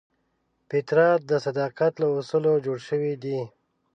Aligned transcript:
فطرت 0.69 1.19
د 1.29 1.31
صداقت 1.45 1.93
له 2.01 2.07
اصولو 2.19 2.53
جوړ 2.65 2.77
شوی 2.87 3.13
دی. 3.23 3.39